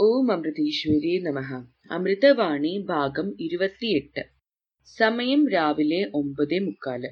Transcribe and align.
ഓം 0.00 0.32
അമൃതീശ്വരി 0.32 1.22
നമഹ 1.22 1.50
അമൃതവാണി 1.90 2.86
ഭാഗം 2.88 3.34
ഇരുപത്തിയെട്ട്. 3.40 4.22
സമയം 4.98 5.48
രാവിലെ 5.48 6.10
ഒമ്പതേ 6.14 6.58
മുക്കാൽ. 6.58 7.02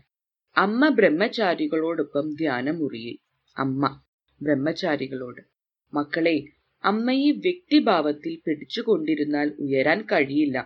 അമ്മ 0.57 0.89
ബ്രഹ്മചാരികളോടൊപ്പം 0.89 2.35
ധ്യാനമുറിയിൽ. 2.35 3.15
അമ്മ 3.57 3.83
ബ്രഹ്മചാരികളോട്. 4.41 5.41
മക്കളെ 5.93 6.35
അമ്മയെ 6.85 7.31
വ്യക്തിഭാവത്തിൽ 7.47 8.43
പിടിച്ചുകൊണ്ടിരുന്നാൽ 8.47 9.53
ഉയരാൻ 9.59 10.03
കഴിയില്ല. 10.03 10.59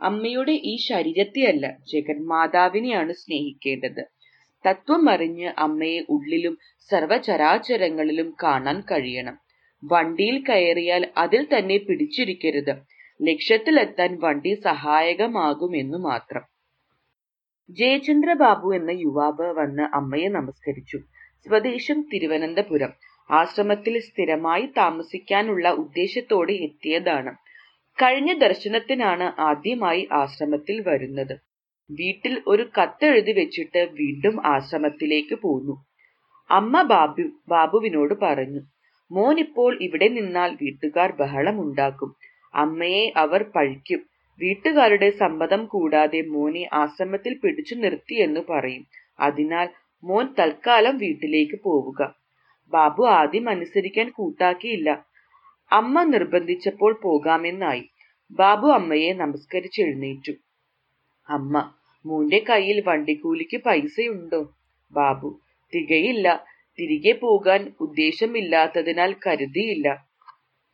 അമ്മയുടെ 0.00 0.52
ഈ 0.52 0.76
ശരീരത്തെയല്ല 0.88 1.66
ജഗന്മാതാവിനെയാണ് 1.92 3.12
സ്നേഹിക്കേണ്ടത്. 3.12 4.02
തത്വം 4.64 5.10
അറിഞ്ഞ് 5.10 5.52
അമ്മയെ 5.58 6.00
ഉള്ളിലും 6.08 6.58
സർവചരാചരങ്ങളിലും 6.90 8.34
കാണാൻ 8.42 8.80
കഴിയണം. 8.80 9.36
വണ്ടിയിൽ 9.84 10.44
കയറിയാൽ 10.44 11.12
അതിൽ 11.16 11.44
തന്നെ 11.44 11.76
പിടിച്ചിരിക്കരുത്. 11.76 12.74
ലക്ഷ്യത്തിലെത്താൻ 13.22 14.18
വണ്ടി 14.20 14.54
സഹായകമാകുമെന്നു 14.64 15.98
മാത്രം. 15.98 16.42
ജയചന്ദ്ര 17.70 18.32
ബാബു 18.32 18.74
എന്ന 18.74 18.90
യുവാവ് 18.90 19.52
വന്ന് 19.52 19.82
അമ്മയെ 19.94 20.28
നമസ്കരിച്ചു. 20.28 20.96
സ്വദേശം 21.46 22.04
തിരുവനന്തപുരം. 22.14 22.92
ആശ്രമത്തിൽ 23.30 23.98
സ്ഥിരമായി 23.98 24.66
താമസിക്കാനുള്ള 24.76 25.68
ഉദ്ദേശത്തോടെ 25.68 26.52
എത്തിയതാണ്. 26.52 27.36
കഴിഞ്ഞ 28.02 28.32
ദർശനത്തിനാണ് 28.38 29.40
ആദ്യമായി 29.40 30.08
ആശ്രമത്തിൽ 30.12 30.88
വരുന്നത്. 30.88 31.38
വീട്ടിൽ 31.90 32.42
ഒരു 32.46 32.70
കത്തെഴുതി 32.82 33.32
വെച്ചിട്ട് 33.32 33.88
വീണ്ടും 33.92 34.46
ആശ്രമത്തിലേക്ക് 34.46 35.34
പോന്നു. 35.34 35.84
അമ്മ 36.50 36.82
ബാബു 36.82 37.22
ബാബുവിനോട് 37.48 38.14
പറഞ്ഞു 38.22 38.60
മോൻ 39.10 39.38
ഇപ്പോൾ 39.38 39.78
ഇവിടെ 39.80 40.08
നിന്നാൽ 40.08 40.56
വീട്ടുകാർ 40.62 41.12
ബഹളമുണ്ടാക്കും. 41.12 42.14
അമ്മയെ 42.54 43.12
അവർ 43.16 43.42
പഴിക്കും. 43.42 44.02
വീട്ടുകാരുടെ 44.38 45.10
സമ്മതം 45.10 45.64
കൂടാതെ 45.66 46.20
മോനെ 46.20 46.68
ആശ്രമത്തിൽ 46.72 47.38
പിടിച്ചു 47.44 47.74
നിർത്തി 47.74 48.14
എന്ന് 48.14 48.40
പറയും. 48.50 48.86
അതിനാൽ 49.20 49.68
മോൻ 50.04 50.34
തൽക്കാലം 50.38 50.98
വീട്ടിലേക്ക് 50.98 51.60
പോവുക. 51.64 52.14
ബാബു 52.68 53.06
ആദ്യം 53.06 53.48
അനുസരിക്കാൻ 53.48 54.10
കൂട്ടാക്കിയില്ല. 54.10 55.06
അമ്മ 55.72 56.02
നിർബന്ധിച്ചപ്പോൾ 56.02 57.00
പോകാമെന്നായി. 57.02 57.88
ബാബു 58.30 58.68
അമ്മയെ 58.68 59.12
നമസ്കരിച്ചെഴുന്നേറ്റു 59.12 60.32
അമ്മ 61.28 61.72
മോന്റെ 62.06 62.44
കയ്യിൽ 62.50 62.82
വണ്ടിക്കൂലിക്ക് 62.86 63.60
പൈസയുണ്ടോ? 63.66 64.54
ബാബു 64.92 65.40
തികയില്ല. 65.74 66.44
തിരികെ 66.80 67.12
പോകാൻ 67.12 67.72
ഉദ്ദേശമില്ലാത്തതിനാൽ 67.80 69.14
കരുതിയില്ല. 69.26 70.08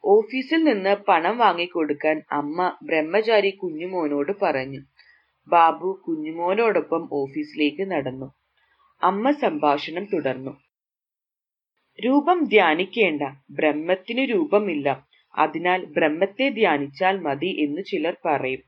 ഓഫീസിൽ 0.05 0.64
നിന്ന് 0.64 0.96
പണം 1.08 1.38
വാങ്ങിക്കൊടുക്കാൻ 1.38 2.22
അമ്മ 2.33 2.78
ബ്രഹ്മചാരി 2.83 3.50
കുഞ്ഞുമോനോട് 3.50 4.33
പറഞ്ഞു. 4.42 4.80
ബാബു 5.48 6.02
കുഞ്ഞുമോനോടൊപ്പം 6.08 7.08
ഓഫീസിലേക്ക് 7.12 7.91
നടന്നു. 7.91 8.34
അമ്മ 9.02 9.30
സംഭാഷണം 9.30 10.05
തുടർന്നു. 10.05 10.61
രൂപം 12.06 12.44
ധ്യാനിക്കേണ്ട. 12.44 13.22
ബ്രഹ്മത്തിന് 13.50 14.30
രൂപമില്ല. 14.30 15.06
അതിനാൽ 15.34 15.84
ബ്രഹ്മത്തെ 15.84 16.48
ധ്യാനിച്ചാൽ 16.48 17.18
മതി 17.18 17.46
എന്ന് 17.46 17.83
ചിലർ 17.83 18.16
പറയും. 18.24 18.62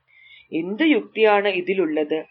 എന്തു 0.53 0.83
യുക്തിയാണ് 0.83 1.49
ഇതിലുള്ളത്? 1.49 2.25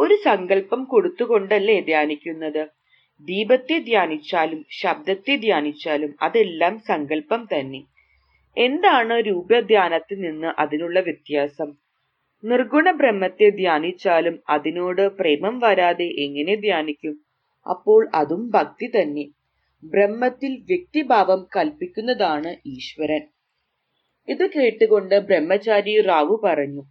ഒരു 0.00 0.14
സങ്കല്പം 0.24 0.84
കൊടുത്തുകൊണ്ടല്ലേ 0.84 1.80
ധ്യാനിക്കുന്നത്? 1.80 2.81
ദീപത്തെ 3.24 3.78
ധ്യാനിച്ചാലും 3.78 4.66
ശബ്ദത്തെ 4.70 5.36
ധ്യാനിച്ചാലും 5.36 6.14
അതെല്ലാം 6.22 6.78
സങ്കല്പം 6.78 7.48
തന്നെ. 7.54 7.84
എന്താണ് 8.58 9.20
രൂപധ്യാനത്തിൽ 9.20 10.20
നിന്ന് 10.20 10.60
അതിനുള്ള 10.60 11.00
വ്യത്യാസം? 11.00 11.72
നിർഗുണ 12.44 12.90
ബ്രഹ്മത്തെ 12.90 13.50
ധ്യാനിച്ചാലും 13.50 14.42
അതിനോട് 14.48 15.08
പ്രേമം 15.08 15.58
വരാതെ 15.58 16.04
എങ്ങനെ 16.04 16.54
ധ്യാനിക്കും? 16.56 17.20
അപ്പോൾ 17.70 18.10
അതും 18.14 18.50
ഭക്തി 18.50 18.86
തന്നെ. 18.86 19.28
ബ്രഹ്മത്തിൽ 19.84 20.62
വ്യക്തിഭാവം 20.64 21.48
കൽപ്പിക്കുന്നതാണ് 21.56 22.56
ഈശ്വരൻ. 22.66 23.22
ഇത് 24.28 24.50
കേട്ടുകൊണ്ട് 24.50 25.18
ബ്രഹ്മചാരി 25.18 26.00
റാവു 26.00 26.40
പറഞ്ഞു 26.44 26.82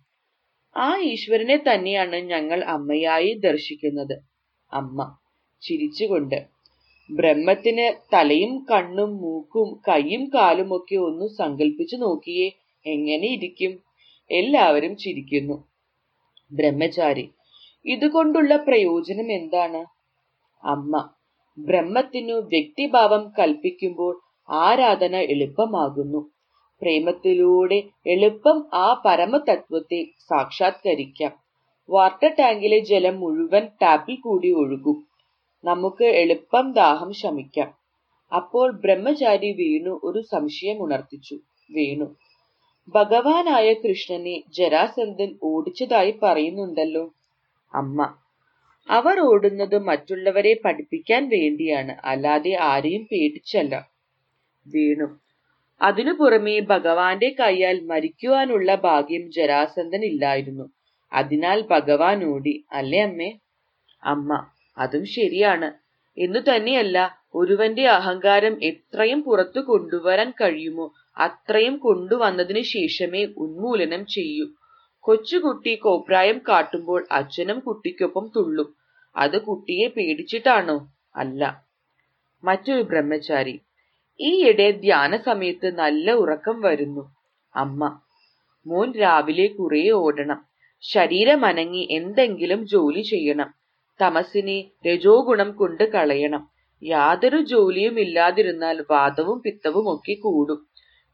ആ 0.77 0.97
ഈശ്വരനെ 0.97 1.57
തന്നെയാണ് 1.57 2.15
ഞങ്ങൾ 2.15 2.63
അമ്മയായി 2.63 3.33
ദർശിക്കുന്നത്. 3.33 4.21
അമ്മ 4.73 5.17
ചിരിച്ചുകൊണ്ട്. 5.61 6.45
ബ്രഹ്മത്തിന് 7.09 8.15
തലയും 8.15 8.65
കണ്ണും 8.71 9.17
മൂക്കും 9.17 9.81
കൈയും 9.87 10.31
കാലും 10.33 10.75
ഒക്കെ 10.75 10.95
ഒന്ന് 10.95 11.27
സങ്കല്പിച്ചു 11.27 11.95
നോക്കിയേ 11.95 12.51
എങ്ങനെ 12.85 13.27
ഇരിക്കും? 13.27 13.79
എല്ലാവരും 14.31 14.97
ചിരിക്കുന്നു. 14.97 15.67
ബ്രഹ്മചാരി 16.51 17.29
ഇതുകൊണ്ടുള്ള 17.85 18.55
പ്രയോജനം 18.55 19.31
എന്താണ്? 19.31 19.85
അമ്മ 20.67 21.09
ബ്രഹ്മത്തിനു 21.57 22.33
വ്യക്തിഭാവം 22.33 23.33
കൽപ്പിക്കുമ്പോൾ 23.39 24.21
ആരാധന 24.51 25.15
എളുപ്പമാകുന്നു. 25.15 26.31
പ്രേമത്തിലൂടെ 26.81 27.83
എളുപ്പം 28.07 28.69
ആ 28.73 29.01
പരമതത്വത്തെ 29.05 30.05
സാക്ഷാത്കരിക്കാം. 30.19 31.31
വാട്ടർ 31.89 32.35
ടാങ്കിലെ 32.39 32.79
ജലം 32.79 33.19
മുഴുവൻ 33.19 33.67
ടാപ്പിൽ 33.81 34.15
കൂടി 34.15 34.51
ഒഴുകും. 34.51 35.10
നമുക്ക് 35.63 36.07
എളുപ്പം 36.21 36.71
ദാഹം 36.71 37.11
ശമിക്കാം. 37.21 37.69
അപ്പോൾ 38.31 38.67
ബ്രഹ്മചാരി 38.83 39.49
വീണു 39.51 39.93
ഒരു 40.03 40.21
സംശയം 40.31 40.77
ഉണർത്തിച്ചു. 40.83 41.35
വേണു 41.71 42.07
ഭഗവാനായ 42.93 43.67
കൃഷ്ണനെ 43.73 44.35
ജരാസന്ധൻ 44.57 45.31
ഓടിച്ചതായി 45.43 46.13
പറയുന്നുണ്ടല്ലോ. 46.23 47.03
അമ്മ 47.73 47.99
അവർ 48.89 49.17
ഓടുന്നത് 49.21 49.75
മറ്റുള്ളവരെ 49.89 50.53
പഠിപ്പിക്കാൻ 50.65 51.23
വേണ്ടിയാണ് 51.29 51.93
അല്ലാതെ 52.05 52.53
ആരെയും 52.69 53.03
പേടിച്ചല്ല. 53.11 53.73
വീണു 54.67 55.07
അതിനു 55.81 56.11
പുറമെ 56.11 56.55
ഭഗവാന്റെ 56.71 57.29
കൈയാൽ 57.39 57.77
മരിക്കുവാനുള്ള 57.81 58.75
ഭാഗ്യം 58.87 59.23
ജരാസന്ധൻ 59.31 60.03
ഇല്ലായിരുന്നു 60.05 60.65
അതിനാൽ 61.11 61.59
ഭഗവാൻ 61.69 62.19
ഓടി 62.33 62.55
അല്ലേ 62.71 63.01
അമ്മേ? 63.01 63.29
അമ്മ 64.03 64.29
അതും 64.77 65.05
ശരിയാണ്. 65.05 65.71
എന്നു 66.19 66.39
തന്നെയല്ല 66.39 67.21
ഒരുവന്റെ 67.35 67.87
അഹങ്കാരം 67.87 68.63
എത്രയും 68.63 69.23
പുറത്തു 69.23 69.59
കൊണ്ടുവരാൻ 69.59 70.31
കഴിയുമോ 70.31 70.93
അത്രയും 71.17 71.77
കൊണ്ടുവന്നതിന് 71.77 72.61
ശേഷമേ 72.61 73.25
ഉന്മൂലനം 73.25 74.05
ചെയ്യൂ. 74.05 74.47
കൊച്ചുകുട്ടി 74.99 75.75
കോപ്രായം 75.75 76.41
കാട്ടുമ്പോൾ 76.49 77.07
അച്ഛനും 77.11 77.59
കുട്ടിക്കൊപ്പം 77.59 78.31
തുള്ളും. 78.35 78.75
അത് 79.15 79.41
കുട്ടിയെ 79.41 79.87
പേടിച്ചിട്ടാണോ? 79.87 80.87
അല്ല. 81.15 81.65
മറ്റൊരു 82.43 82.81
ബ്രഹ്മചാരി. 82.81 83.59
ഈയിടെ 84.19 84.71
ധ്യാന 84.71 85.17
സമയത്ത് 85.17 85.75
നല്ല 85.75 86.11
ഉറക്കം 86.11 86.61
വരുന്നു. 86.61 87.15
അമ്മ 87.55 87.99
മോൻ 88.67 88.91
രാവിലെ 88.91 89.47
കുറെ 89.47 89.89
ഓടണം. 89.89 90.45
ശരീരമനങ്ങി 90.81 91.87
എന്തെങ്കിലും 91.91 92.67
ജോലി 92.67 93.01
ചെയ്യണം. 93.01 93.60
തമസിനെ 94.01 94.71
രജോഗുണം 94.87 95.51
കൊണ്ട് 95.51 95.91
കളയണം. 95.91 96.49
യാതൊരു 96.83 97.41
ജോലിയും 97.41 97.99
ഇല്ലാതിരുന്നാൽ 97.99 98.85
വാദവും 98.91 99.41
പിത്തവും 99.41 99.95
ഒക്കെ 99.95 100.13
കൂടും. 100.13 100.67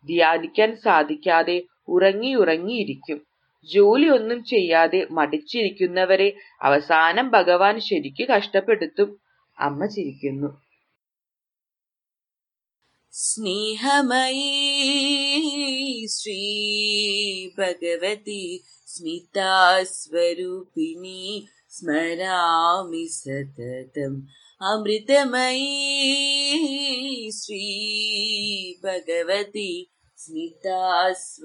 ധ്യാനിക്കാൻ 0.06 0.76
സാധിക്കാതെ 0.76 1.64
ഉറങ്ങി 1.88 2.34
ഉറങ്ങിയിരിക്കും. 2.34 3.28
ജോലി 3.74 4.08
ഒന്നും 4.08 4.44
ചെയ്യാതെ 4.44 5.08
മടിച്ചിരിക്കുന്നവരെ 5.12 6.34
അവസാനം 6.62 7.30
ഭഗവാൻ 7.30 7.80
ശരിക്കു 7.80 8.32
കഷ്ടപ്പെടുത്തും. 8.32 9.20
അമ്മ 9.60 9.86
ചിരിക്കുന്നു. 9.86 10.62
സ്നേഹമയീ 13.12 16.06
ശ്രീ 16.06 17.50
ഭഗവതി 17.58 18.64
സ്മിതാസ്വരൂപിണി 18.86 21.48
स्मरामि 21.78 23.06
सततम् 23.12 24.18
अमृतमयी 24.72 25.72
श्रीभगवती 28.38 29.72
स्मितास्वरूपिणी 30.24 31.44